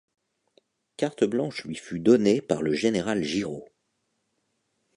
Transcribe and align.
Carte 0.97 1.23
blanche 1.25 1.63
lui 1.65 1.75
fut 1.75 1.99
donnée 1.99 2.41
par 2.41 2.63
le 2.63 2.73
général 2.73 3.21
Giraud. 3.23 3.67